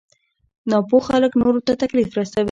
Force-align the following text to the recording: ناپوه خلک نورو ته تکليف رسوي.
ناپوه 0.69 1.01
خلک 1.09 1.31
نورو 1.41 1.59
ته 1.67 1.73
تکليف 1.81 2.09
رسوي. 2.17 2.39